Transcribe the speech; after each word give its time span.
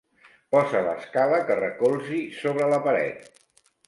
Posa 0.53 0.79
l'escala 0.85 1.41
que 1.49 1.57
recolzi 1.59 2.21
sobre 2.39 2.71
la 2.73 2.81
paret. 2.89 3.29